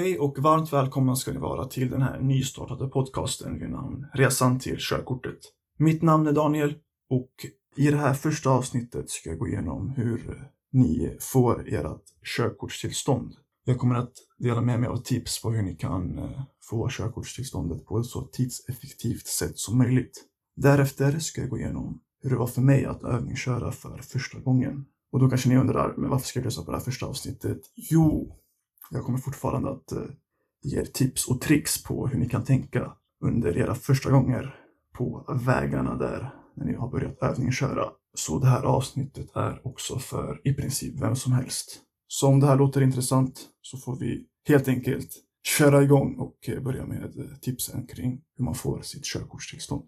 [0.00, 4.58] Hej och varmt välkomna ska ni vara till den här nystartade podcasten vid namn Resan
[4.58, 5.38] till körkortet.
[5.78, 6.74] Mitt namn är Daniel
[7.10, 7.30] och
[7.76, 12.02] i det här första avsnittet ska jag gå igenom hur ni får ert
[12.36, 13.32] körkortstillstånd.
[13.64, 17.86] Jag kommer att dela med mig av tips på hur ni kan eh, få körkortstillståndet
[17.86, 20.24] på ett så tidseffektivt sätt som möjligt.
[20.56, 24.84] Därefter ska jag gå igenom hur det var för mig att övningsköra för första gången.
[25.12, 27.60] Och då kanske ni undrar, men varför ska jag lyssna på det här första avsnittet?
[27.74, 28.36] Jo,
[28.90, 30.02] jag kommer fortfarande att eh,
[30.62, 32.92] ge er tips och tricks på hur ni kan tänka
[33.24, 34.56] under era första gånger
[34.92, 37.84] på vägarna där när ni har börjat övningsköra.
[38.14, 41.80] Så det här avsnittet är också för i princip vem som helst.
[42.08, 45.10] Så om det här låter intressant så får vi helt enkelt
[45.58, 49.84] köra igång och eh, börja med eh, tipsen kring hur man får sitt körkortstillstånd.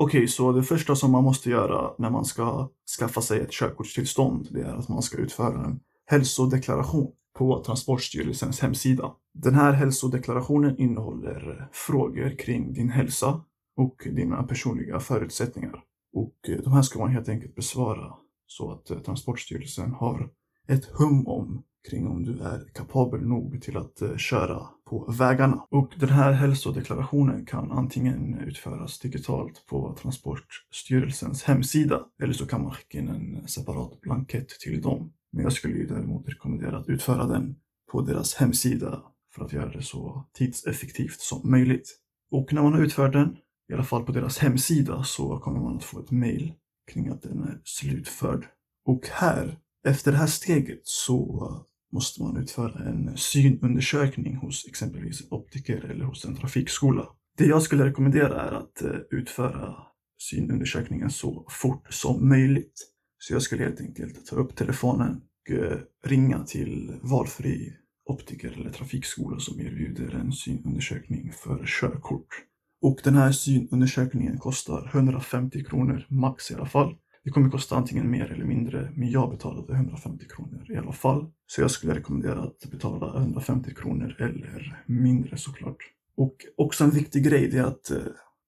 [0.00, 3.52] Okej, okay, så det första som man måste göra när man ska skaffa sig ett
[3.52, 5.80] körkortstillstånd, det är att man ska utföra en
[6.10, 9.12] hälsodeklaration på Transportstyrelsens hemsida.
[9.34, 13.40] Den här hälsodeklarationen innehåller frågor kring din hälsa
[13.76, 15.82] och dina personliga förutsättningar.
[16.12, 18.14] Och eh, de här ska man helt enkelt besvara
[18.46, 20.30] så att eh, Transportstyrelsen har
[20.68, 25.66] ett hum om kring om du är kapabel nog till att eh, köra på vägarna.
[25.70, 32.72] Och den här hälsodeklarationen kan antingen utföras digitalt på Transportstyrelsens hemsida eller så kan man
[32.72, 35.12] skicka in en separat blankett till dem.
[35.32, 37.56] Men jag skulle ju däremot rekommendera att utföra den
[37.92, 39.02] på deras hemsida
[39.34, 41.98] för att göra det så tidseffektivt som möjligt.
[42.30, 43.36] Och när man har utfört den,
[43.70, 46.52] i alla fall på deras hemsida, så kommer man att få ett mail
[46.92, 48.46] kring att den är slutförd.
[48.84, 51.48] Och här, efter det här steget, så
[51.92, 57.06] måste man utföra en synundersökning hos exempelvis optiker eller hos en trafikskola.
[57.38, 59.74] Det jag skulle rekommendera är att eh, utföra
[60.18, 62.74] synundersökningen så fort som möjligt.
[63.18, 67.72] Så jag skulle helt enkelt ta upp telefonen och eh, ringa till valfri
[68.04, 72.44] optiker eller trafikskola som erbjuder en synundersökning för körkort.
[72.82, 76.96] Och den här synundersökningen kostar 150 kronor max i alla fall.
[77.24, 81.30] Det kommer kosta antingen mer eller mindre, men jag betalade 150 kronor i alla fall.
[81.46, 85.76] Så jag skulle rekommendera att betala 150 kronor eller mindre såklart.
[86.16, 87.98] Och också en viktig grej är att eh,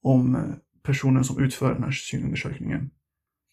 [0.03, 0.43] om eh,
[0.83, 2.91] personen som utför den här synundersökningen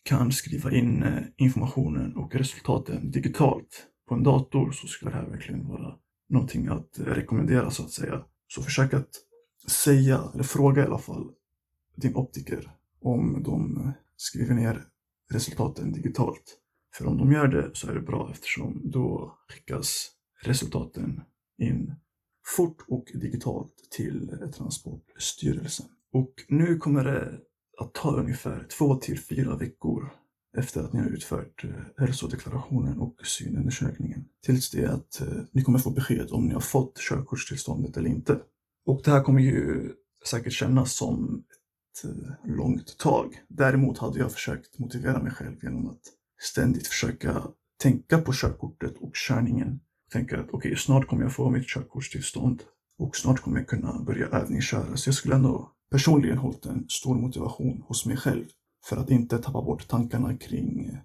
[0.07, 5.29] kan skriva in eh, informationen och resultaten digitalt på en dator så skulle det här
[5.29, 5.95] verkligen vara
[6.29, 8.25] någonting att rekommendera så att säga.
[8.47, 9.09] Så försök att
[9.69, 11.31] säga, eller fråga i alla fall,
[11.95, 14.83] din optiker om de eh, skriver ner
[15.31, 16.57] resultaten digitalt.
[16.95, 20.11] För om de gör det så är det bra eftersom då skickas
[20.43, 21.21] resultaten
[21.57, 21.95] in
[22.55, 25.85] fort och digitalt till Transportstyrelsen.
[26.11, 27.39] Och nu kommer det
[27.77, 30.09] att ta ungefär två till fyra veckor
[30.57, 35.79] efter att ni har utfört eh, hälsodeklarationen och synundersökningen tills det att eh, ni kommer
[35.79, 38.39] få besked om ni har fått körkortstillståndet eller inte.
[38.85, 39.91] Och det här kommer ju
[40.25, 41.43] säkert kännas som
[42.03, 43.41] ett eh, långt tag.
[43.47, 46.01] Däremot hade jag försökt motivera mig själv genom att
[46.41, 47.43] ständigt försöka
[47.81, 49.79] tänka på körkortet och körningen.
[50.11, 52.63] Tänka att okej, okay, snart kommer jag få mitt körkortstillstånd
[52.97, 54.97] och snart kommer jag kunna börja övningsköra.
[54.97, 58.45] Så jag skulle ändå personligen hållit en stor motivation hos mig själv
[58.85, 60.99] för att inte tappa bort tankarna kring eh,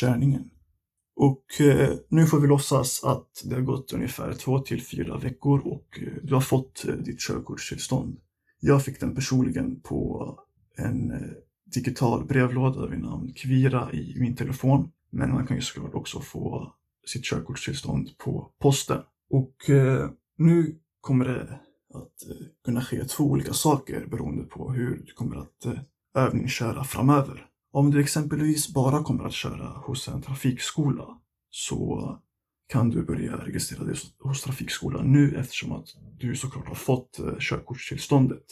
[0.00, 0.50] körningen.
[1.16, 5.60] Och eh, nu får vi låtsas att det har gått ungefär två till fyra veckor
[5.60, 8.18] och eh, du har fått ditt körkortstillstånd.
[8.60, 10.30] Jag fick den personligen på
[10.76, 11.12] en
[11.74, 14.90] digital brevlåda vid namn Kvira i min telefon.
[15.10, 16.74] Men man kan ju såklart också få
[17.06, 19.02] sitt körkortstillstånd på posten.
[19.30, 19.54] Och
[20.36, 21.60] nu kommer det
[21.96, 25.78] att eh, kunna ske två olika saker beroende på hur du kommer att eh,
[26.14, 27.46] övningsköra framöver.
[27.72, 31.18] Om du exempelvis bara kommer att köra hos en trafikskola
[31.50, 32.18] så
[32.68, 37.38] kan du börja registrera dig hos trafikskolan nu eftersom att du såklart har fått eh,
[37.38, 38.44] körkortstillståndet.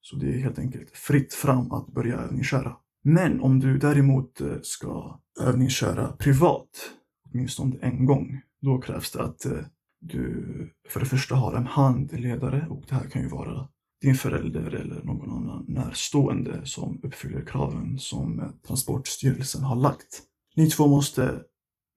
[0.00, 2.76] Så det är helt enkelt fritt fram att börja övningsköra.
[3.04, 6.68] Men om du däremot eh, ska övningsköra privat,
[7.30, 9.58] åtminstone en gång, då krävs det att eh,
[10.00, 13.68] du för det första har en handledare och det här kan ju vara
[14.00, 20.22] din förälder eller någon annan närstående som uppfyller kraven som Transportstyrelsen har lagt.
[20.56, 21.40] Ni två måste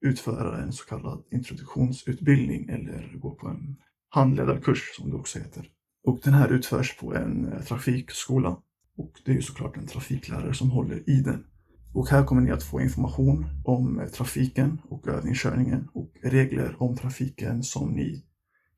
[0.04, 3.76] utföra en så kallad introduktionsutbildning eller gå på en
[4.08, 5.68] handledarkurs som det också heter.
[6.06, 8.56] Och den här utförs på en trafikskola
[8.96, 11.46] och det är ju såklart en trafiklärare som håller i den.
[11.94, 16.96] Och här kommer ni att få information om eh, trafiken och övningskörningen och regler om
[16.96, 18.24] trafiken som ni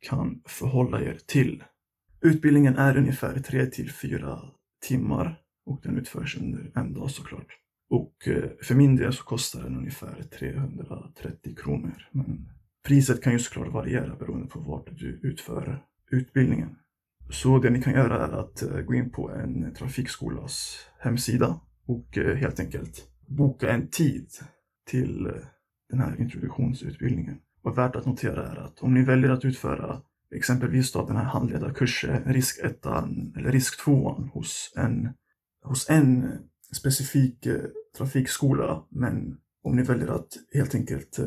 [0.00, 1.64] kan förhålla er till.
[2.20, 4.38] Utbildningen är ungefär 3 till 4
[4.88, 7.58] timmar och den utförs under en dag såklart.
[7.90, 12.08] Och eh, för min del så kostar den ungefär 330 kronor.
[12.12, 12.48] Men
[12.86, 16.76] Priset kan ju såklart variera beroende på vart du utför utbildningen.
[17.30, 22.18] Så det ni kan göra är att eh, gå in på en trafikskolas hemsida och
[22.18, 24.28] eh, helt enkelt boka en tid
[24.86, 25.32] till eh,
[25.90, 27.38] den här introduktionsutbildningen.
[27.62, 30.02] Och värt att notera är att om ni väljer att utföra
[30.34, 32.86] exempelvis då den här handledarkursen, risk 1
[33.36, 35.08] eller risk 2 hos en,
[35.62, 36.38] hos en
[36.72, 37.60] specifik eh,
[37.96, 41.18] trafikskola, men om ni väljer att helt enkelt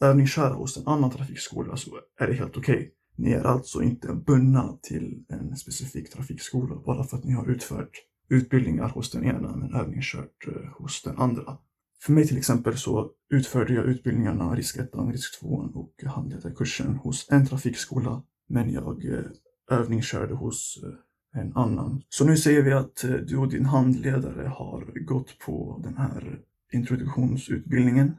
[0.00, 1.90] övningsköra hos en annan trafikskola så
[2.20, 2.76] är det helt okej.
[2.76, 2.90] Okay.
[3.18, 7.90] Ni är alltså inte bundna till en specifik trafikskola bara för att ni har utfört
[8.28, 11.58] utbildningar hos den ena men övningskört eh, hos den andra.
[12.02, 17.26] För mig till exempel så utförde jag utbildningarna risk 1, risk 2 och handledarkursen hos
[17.30, 19.24] en trafikskola men jag eh,
[19.70, 22.02] övningskörde hos eh, en annan.
[22.08, 26.40] Så nu säger vi att du och din handledare har gått på den här
[26.72, 28.16] introduktionsutbildningen.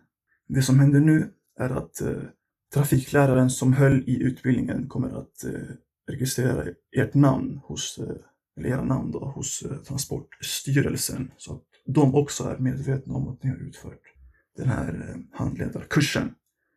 [0.48, 2.02] Det som händer nu är att
[2.74, 5.46] trafikläraren som höll i utbildningen kommer att
[6.08, 6.64] registrera
[6.98, 8.00] ert namn hos,
[8.58, 13.44] eller era namn då, hos eh, Transportstyrelsen så att de också är medvetna om att
[13.44, 14.02] ni har utfört
[14.58, 16.32] den här eh, handledarkursen.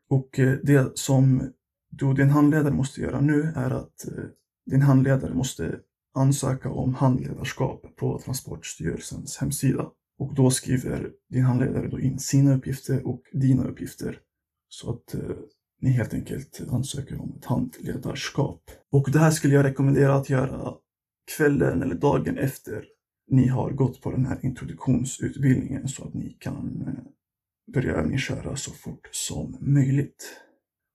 [0.08, 1.52] Och eh, det som
[1.90, 4.08] du och din handledare måste göra nu är att
[4.70, 5.78] din handledare måste
[6.14, 9.90] ansöka om handledarskap på Transportstyrelsens hemsida.
[10.18, 14.18] Och då skriver din handledare då in sina uppgifter och dina uppgifter.
[14.68, 15.14] Så att
[15.80, 18.62] ni helt enkelt ansöker om ett handledarskap.
[18.90, 20.74] Och det här skulle jag rekommendera att göra
[21.36, 22.84] kvällen eller dagen efter
[23.30, 28.70] ni har gått på den här introduktionsutbildningen så att ni kan eh, börja övningsköra så
[28.70, 30.40] fort som möjligt.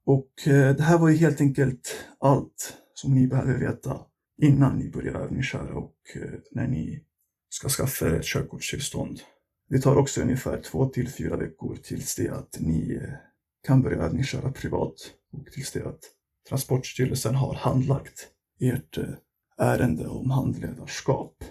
[0.06, 4.02] Och eh, det här var ju helt enkelt allt som ni behöver veta
[4.42, 7.04] innan ni börjar övningsköra och eh, när ni
[7.50, 9.20] ska skaffa er ett körkortstillstånd.
[9.70, 13.02] Det tar också ungefär två till fyra veckor tills det att ni
[13.68, 14.94] kan börja övningsköra privat
[15.32, 16.00] och tills det att
[16.50, 18.28] Transportstyrelsen har handlagt
[18.60, 18.98] ert
[19.58, 21.44] ärende om handledarskap.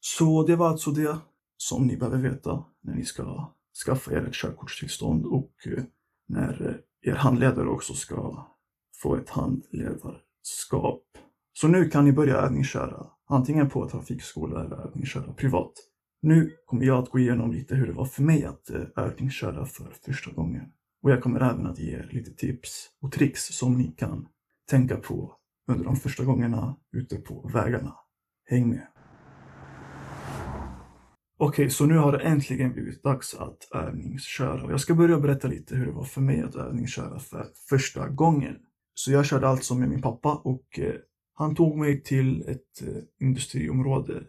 [0.00, 1.18] Så det var alltså det
[1.56, 3.52] som ni behöver veta när ni ska
[3.86, 5.84] skaffa er ett körkortstillstånd och eh,
[6.28, 8.46] när eh, er handledare också ska
[9.02, 11.02] få ett handledarskap.
[11.52, 15.72] Så nu kan ni börja övningsköra, antingen på trafikskola eller övningsköra privat.
[16.22, 19.66] Nu kommer jag att gå igenom lite hur det var för mig att eh, övningsköra
[19.66, 20.72] för första gången.
[21.02, 24.28] Och jag kommer även att ge er lite tips och tricks som ni kan
[24.70, 25.36] tänka på
[25.68, 27.94] under de första gångerna ute på vägarna.
[28.50, 28.86] Häng med!
[31.38, 34.64] Okej, okay, så nu har det äntligen blivit dags att övningsköra.
[34.64, 38.08] Och jag ska börja berätta lite hur det var för mig att övningsköra för första
[38.08, 38.56] gången.
[38.94, 40.94] Så jag körde alltså med min pappa och eh,
[41.34, 44.22] han tog mig till ett eh, industriområde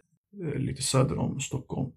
[0.43, 1.91] eh, lite söder om Stockholm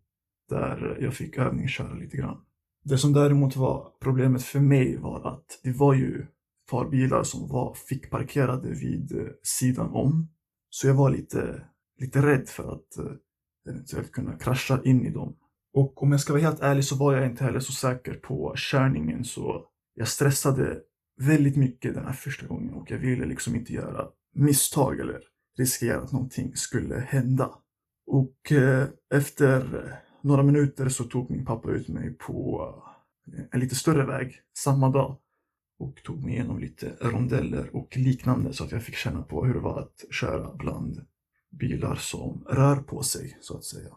[0.49, 2.39] där jag fick övningsköra lite grann.
[2.85, 6.27] Det som däremot var problemet för mig var att det var ju
[6.67, 10.29] par bilar som var, fick parkerade vid eh, sidan om.
[10.71, 11.65] Så jag var lite,
[12.01, 13.13] lite rädd för att eh,
[13.69, 15.37] eventuellt kunna krascha in i dem.
[15.75, 18.55] Och om jag ska vara helt ärlig så var jag inte heller så säker på
[18.57, 19.65] körningen så
[19.95, 20.81] jag stressade
[21.21, 25.21] väldigt mycket den här första gången och jag ville liksom inte göra misstag eller
[25.59, 27.51] riskera att någonting skulle hända.
[28.07, 29.91] Och eh, efter
[30.23, 32.65] några minuter så tog min pappa ut mig på
[33.53, 35.17] en lite större väg samma dag
[35.79, 39.55] och tog mig igenom lite rondeller och liknande så att jag fick känna på hur
[39.55, 41.07] det var att köra bland
[41.51, 43.91] bilar som rör på sig så att säga.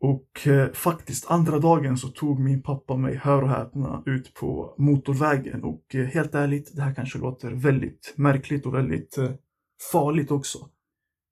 [0.00, 4.74] Och eh, faktiskt andra dagen så tog min pappa mig, hör och häpna, ut på
[4.78, 9.30] motorvägen och eh, helt ärligt, det här kanske låter väldigt märkligt och väldigt eh,
[9.92, 10.68] farligt också.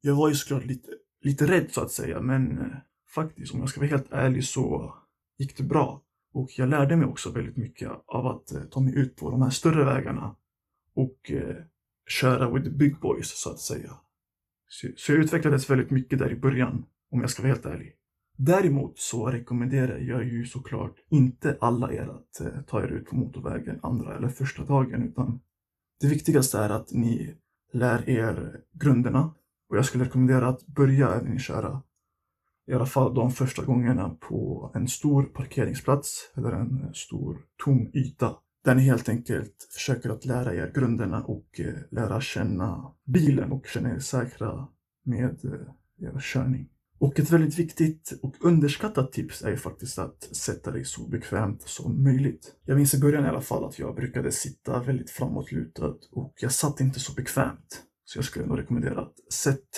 [0.00, 0.88] Jag var ju såklart lite,
[1.22, 2.66] lite rädd så att säga, men eh,
[3.14, 4.94] faktiskt, om jag ska vara helt ärlig, så
[5.38, 6.02] gick det bra.
[6.32, 9.42] Och jag lärde mig också väldigt mycket av att eh, ta mig ut på de
[9.42, 10.36] här större vägarna
[10.94, 11.56] och eh,
[12.06, 13.90] köra with the big boys, så att säga.
[14.68, 17.92] Så, så jag utvecklades väldigt mycket där i början, om jag ska vara helt ärlig.
[18.36, 23.16] Däremot så rekommenderar jag ju såklart inte alla er att eh, ta er ut på
[23.16, 25.40] motorvägen andra eller första dagen, utan
[26.00, 27.36] det viktigaste är att ni
[27.72, 29.34] lär er grunderna.
[29.68, 31.82] Och jag skulle rekommendera att börja även köra
[32.66, 38.36] i alla fall de första gångerna på en stor parkeringsplats eller en stor tom yta.
[38.64, 43.66] Där ni helt enkelt försöker att lära er grunderna och eh, lära känna bilen och
[43.66, 44.68] känna er säkra
[45.04, 46.68] med eh, er körning.
[46.98, 52.02] Och ett väldigt viktigt och underskattat tips är faktiskt att sätta dig så bekvämt som
[52.02, 52.54] möjligt.
[52.64, 56.52] Jag minns i början i alla fall att jag brukade sitta väldigt framåtlutad och jag
[56.52, 57.82] satt inte så bekvämt.
[58.04, 59.68] Så jag skulle nog rekommendera att sätt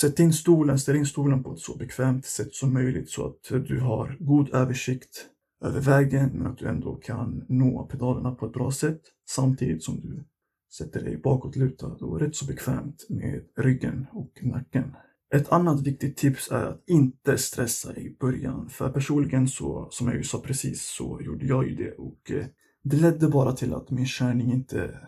[0.00, 3.66] Sätt in stolen, ställ in stolen på ett så bekvämt sätt som möjligt så att
[3.66, 5.26] du har god översikt
[5.64, 10.00] över vägen men att du ändå kan nå pedalerna på ett bra sätt samtidigt som
[10.00, 10.24] du
[10.72, 14.96] sätter dig bakåtlutad och rätt så bekvämt med ryggen och nacken.
[15.34, 18.68] Ett annat viktigt tips är att inte stressa i början.
[18.68, 22.46] För personligen så, som jag ju sa precis, så gjorde jag ju det och eh,
[22.82, 25.00] det ledde bara till att min körning inte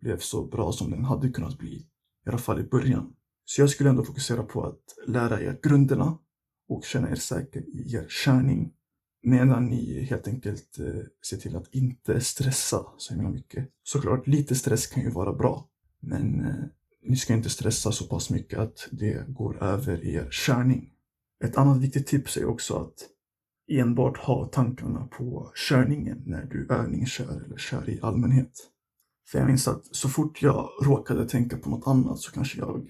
[0.00, 1.86] blev så bra som den hade kunnat bli.
[2.26, 3.12] I alla fall i början.
[3.44, 6.18] Så jag skulle ändå fokusera på att lära er grunderna
[6.68, 8.72] och känna er säker i er körning.
[9.22, 13.68] Medan ni helt enkelt eh, ser till att inte stressa så himla mycket.
[13.82, 15.68] Såklart, lite stress kan ju vara bra.
[16.00, 16.64] Men eh,
[17.02, 20.90] ni ska inte stressa så pass mycket att det går över i er körning.
[21.44, 23.08] Ett annat viktigt tips är också att
[23.68, 28.70] enbart ha tankarna på körningen när du övningskör eller kör i allmänhet.
[29.28, 32.88] För jag minns att så fort jag råkade tänka på något annat så kanske jag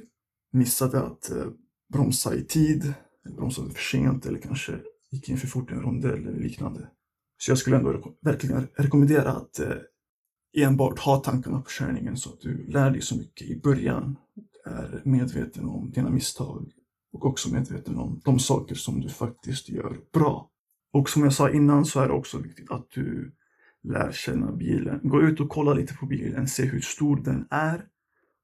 [0.55, 1.47] missade att eh,
[1.93, 2.95] bromsa i tid,
[3.27, 4.81] eller bromsade för sent eller kanske
[5.11, 6.89] gick in för fort i en rondell eller liknande.
[7.39, 9.77] Så jag skulle ändå verkligen rekommendera att eh,
[10.57, 14.73] enbart ha tankarna på körningen så att du lär dig så mycket i början och
[14.73, 16.71] är medveten om dina misstag
[17.13, 20.51] och också medveten om de saker som du faktiskt gör bra.
[20.93, 23.33] Och som jag sa innan så är det också viktigt att du
[23.83, 25.01] lär känna bilen.
[25.03, 27.87] Gå ut och kolla lite på bilen, se hur stor den är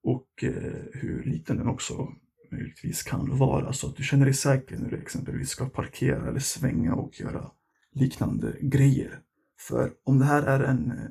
[0.03, 2.09] och eh, hur liten den också
[2.53, 6.41] möjligtvis kan vara så att du känner dig säker när du exempelvis ska parkera eller
[6.41, 7.51] svänga och göra
[7.93, 9.21] liknande grejer.
[9.59, 11.09] För om det här är en eh,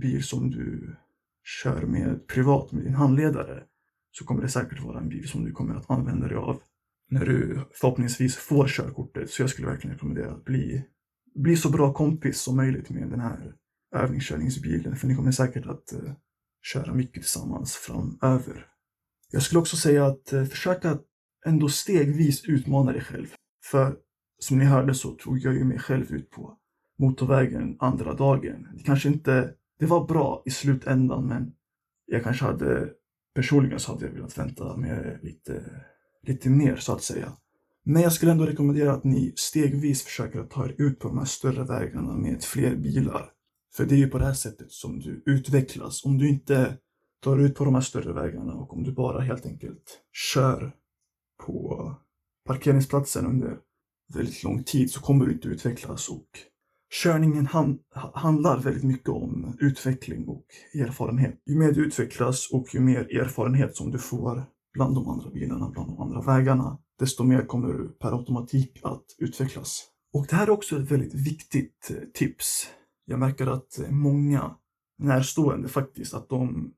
[0.00, 0.96] bil som du
[1.44, 3.62] kör med privat med din handledare
[4.10, 6.62] så kommer det säkert vara en bil som du kommer att använda dig av
[7.10, 9.30] när du förhoppningsvis får körkortet.
[9.30, 10.84] Så jag skulle verkligen rekommendera att bli,
[11.34, 13.54] bli så bra kompis som möjligt med den här
[13.94, 16.12] övningskörningsbilen för ni kommer säkert att eh,
[16.62, 18.66] köra mycket tillsammans framöver.
[19.30, 20.98] Jag skulle också säga att eh, försöka
[21.46, 23.26] ändå stegvis utmana dig själv.
[23.64, 23.96] För
[24.38, 26.56] som ni hörde så tog jag ju mig själv ut på
[26.98, 28.68] motorvägen andra dagen.
[28.74, 31.52] Det kanske inte det var bra i slutändan men
[32.06, 32.88] jag kanske hade
[33.34, 35.64] personligen så hade jag velat vänta med lite,
[36.26, 37.32] lite mer så att säga.
[37.84, 41.24] Men jag skulle ändå rekommendera att ni stegvis försöker ta er ut på de här
[41.24, 43.30] större vägarna med fler bilar.
[43.76, 46.04] För det är ju på det här sättet som du utvecklas.
[46.04, 46.76] Om du inte
[47.22, 50.00] tar ut på de här större vägarna och om du bara helt enkelt
[50.34, 50.72] kör
[51.46, 51.94] på
[52.46, 53.58] parkeringsplatsen under
[54.14, 56.26] väldigt lång tid så kommer du inte utvecklas och
[57.02, 57.78] Körningen han,
[58.14, 61.42] handlar väldigt mycket om utveckling och erfarenhet.
[61.46, 65.70] Ju mer du utvecklas och ju mer erfarenhet som du får bland de andra bilarna,
[65.70, 69.86] bland de andra vägarna, desto mer kommer du per automatik att utvecklas.
[70.12, 72.66] Och det här är också ett väldigt viktigt eh, tips.
[73.10, 74.56] Jag märker att många
[74.98, 76.74] närstående faktiskt, att de,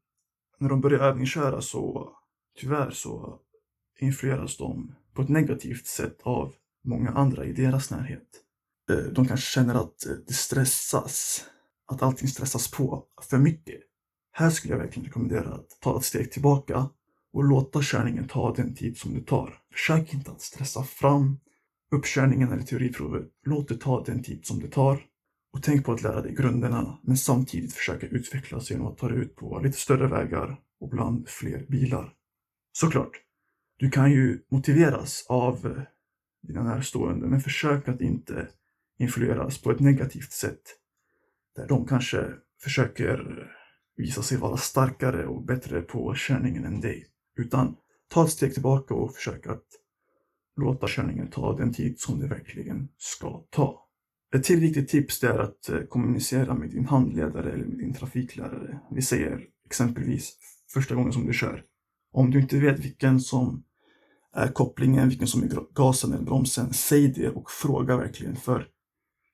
[0.58, 2.12] när de börjar övningsköra så
[2.58, 3.38] tyvärr så
[4.00, 8.28] influeras de på ett negativt sätt av många andra i deras närhet.
[8.90, 11.44] Eh, de kanske känner att eh, det stressas,
[11.86, 13.80] att allting stressas på för mycket.
[14.32, 16.88] Här skulle jag verkligen rekommendera att ta ett steg tillbaka
[17.32, 19.58] och låta körningen ta den tid som det tar.
[19.72, 21.38] Försök inte att stressa fram
[21.94, 23.28] uppkörningen eller teoriprovet.
[23.44, 25.11] Låt det ta den tid som det tar.
[25.52, 29.18] Och tänk på att lära dig grunderna, men samtidigt försöka utvecklas genom att ta dig
[29.18, 32.12] ut på lite större vägar och bland fler bilar.
[32.72, 33.20] Såklart,
[33.76, 35.82] du kan ju motiveras av eh,
[36.42, 38.48] dina närstående, men försök att inte
[38.98, 40.62] influeras på ett negativt sätt.
[41.56, 42.26] Där de kanske
[42.62, 43.48] försöker
[43.96, 47.06] visa sig vara starkare och bättre på körningen än dig.
[47.36, 47.76] Utan
[48.08, 49.66] ta ett steg tillbaka och försök att
[50.56, 53.88] låta körningen ta den tid som det verkligen ska ta.
[54.34, 58.80] Ett till viktigt tips är att eh, kommunicera med din handledare eller med din trafiklärare.
[58.90, 60.32] Vi säger exempelvis
[60.72, 61.64] första gången som du kör.
[62.12, 63.64] Om du inte vet vilken som
[64.32, 68.36] är kopplingen, vilken som är gasen eller bromsen, säg det och fråga verkligen.
[68.36, 68.68] För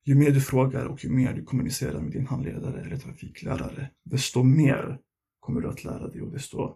[0.05, 4.43] ju mer du frågar och ju mer du kommunicerar med din handledare eller trafiklärare, desto
[4.43, 4.99] mer
[5.41, 6.75] kommer du att lära dig och desto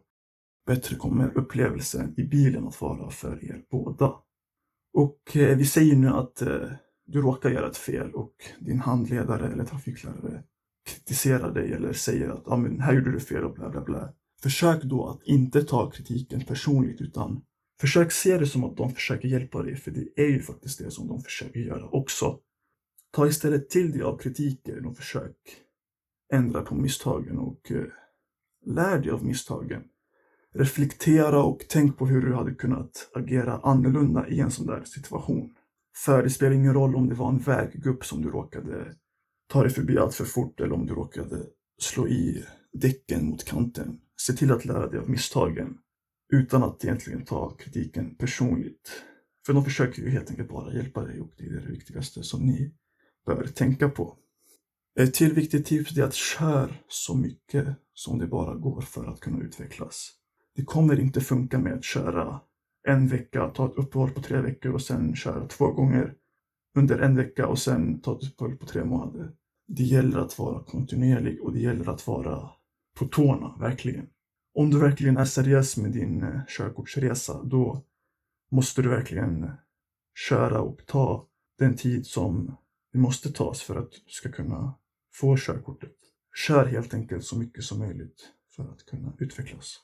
[0.66, 4.12] bättre kommer upplevelsen i bilen att vara för er båda.
[4.92, 6.68] Och eh, vi säger nu att eh,
[7.06, 10.42] du råkar göra ett fel och din handledare eller trafiklärare
[10.87, 14.12] kritiserar dig eller säger att ah, men här gjorde du fel och bla bla bla.
[14.42, 17.42] Försök då att inte ta kritiken personligt utan
[17.80, 20.90] försök se det som att de försöker hjälpa dig för det är ju faktiskt det
[20.90, 22.38] som de försöker göra också.
[23.11, 25.37] Ta istället till dig av kritiken och försök
[26.32, 27.85] ändra på misstagen och eh,
[28.66, 29.82] lär dig av misstagen.
[30.54, 35.54] Reflektera och tänk på hur du hade kunnat agera annorlunda i en sån där situation.
[35.96, 38.94] För det spelar ingen roll om det var en väggupp som du råkade
[39.52, 41.46] ta dig förbi allt för fort eller om du råkade
[41.78, 44.00] slå i däcken mot kanten.
[44.16, 45.78] Se till att lära dig av misstagen
[46.32, 48.90] utan att egentligen ta kritiken personligt.
[49.46, 52.46] För de försöker ju helt enkelt bara hjälpa dig och det är det viktigaste som
[52.46, 52.75] ni
[53.26, 54.16] bör tänka på.
[55.00, 59.20] Ett till viktigt tips är att kör så mycket som det bara går för att
[59.20, 60.11] kunna utvecklas.
[60.54, 62.40] Det kommer inte funka med att köra
[62.88, 66.14] en vecka, ta ett uppehåll på tre veckor och sen köra två gånger
[66.76, 69.32] under en vecka och sen ta ett uppehåll på tre månader.
[69.68, 72.50] Det gäller att vara kontinuerlig och det gäller att vara
[72.98, 74.06] på tårna, verkligen.
[74.54, 77.84] Om du verkligen är seriös med din eh, körkortsresa, då
[78.50, 79.50] måste du verkligen
[80.28, 82.56] köra och ta den tid som
[82.92, 84.74] det måste tas för att du ska kunna
[85.14, 85.96] få körkortet.
[86.46, 89.80] Kör helt enkelt så mycket som möjligt för att kunna utvecklas.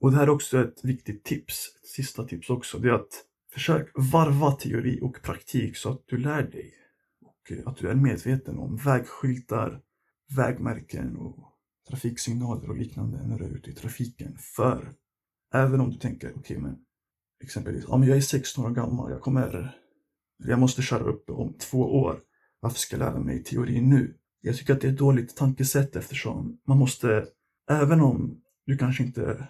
[0.00, 3.24] Och det här är också ett viktigt tips, ett sista tips också, det är att
[3.52, 6.74] försök varva teori och praktik så att du lär dig
[7.22, 9.80] och eh, att du är medveten om vägskyltar,
[10.36, 11.52] vägmärken och
[11.88, 14.36] trafiksignaler och liknande när du är ute i trafiken.
[14.38, 14.92] För
[15.54, 16.78] även om du tänker, okej okay, men
[17.44, 19.76] exempelvis, om jag är 16 år gammal, jag kommer,
[20.36, 22.20] jag måste köra upp om två år.
[22.60, 24.16] Varför ska jag lära mig teori nu?
[24.40, 27.26] Jag tycker att det är ett dåligt tankesätt eftersom man måste,
[27.70, 29.48] även om du kanske inte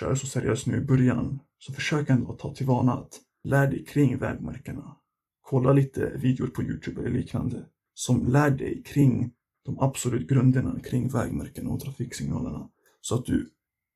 [0.00, 3.70] kör så seriöst nu i början, så försök ändå att ta till vana att lär
[3.70, 4.96] dig kring vägmärkena.
[5.42, 9.30] Kolla lite videor på Youtube eller liknande som lär dig kring
[9.64, 12.68] de absolut grunderna kring vägmärken och trafiksignalerna
[13.00, 13.50] så att du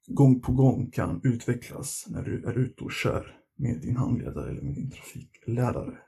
[0.07, 4.63] gång på gång kan utvecklas när du är ute och kör med din handledare eller
[4.63, 5.99] med din trafiklärare.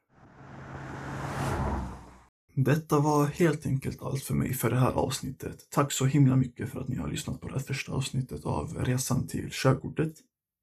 [2.54, 5.68] Detta var helt enkelt allt för mig för det här avsnittet.
[5.70, 9.26] Tack så himla mycket för att ni har lyssnat på det första avsnittet av resan
[9.26, 10.12] till körkortet.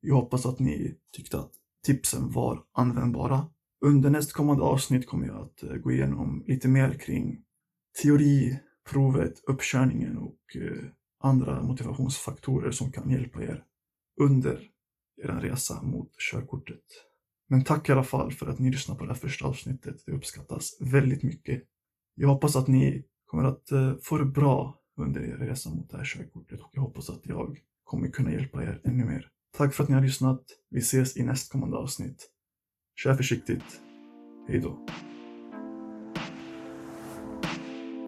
[0.02, 1.52] Jag hoppas att ni tyckte att
[1.86, 3.48] tipsen var användbara.
[3.86, 7.44] Under nästkommande avsnitt kommer jag att eh, gå igenom lite mer kring
[8.02, 10.84] teori, provet, uppkörningen och eh,
[11.20, 13.64] andra motivationsfaktorer som kan hjälpa er
[14.22, 14.62] under
[15.24, 16.84] er resa mot körkortet.
[17.50, 20.04] Men tack i alla fall för att ni lyssnade på det här första avsnittet.
[20.06, 21.64] Det uppskattas väldigt mycket.
[22.20, 25.98] Jag hoppas att ni kommer att eh, få det bra under er resa mot det
[25.98, 29.30] här körkortet och jag hoppas att jag kommer kunna hjälpa er ännu mer.
[29.58, 30.42] Tack för att ni har lyssnat.
[30.70, 32.30] Vi ses i nästkommande avsnitt.
[32.96, 33.82] Kör försiktigt.
[34.48, 34.86] Hej då.